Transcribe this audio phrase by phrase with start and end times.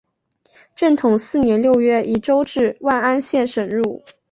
[0.75, 4.01] 正统四年六月以州治万安县省入。